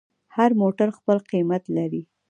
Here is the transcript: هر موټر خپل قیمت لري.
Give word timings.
هر 0.35 0.51
موټر 0.61 0.87
خپل 0.97 1.17
قیمت 1.31 1.63
لري. 1.77 2.01